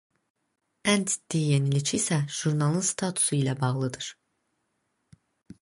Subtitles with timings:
[0.93, 4.09] Ən ciddi yenilik isə jurnalın statusu ilə bağlıdır.